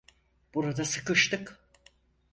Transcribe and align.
Burada 0.53 0.85
sıkıştık. 0.85 1.59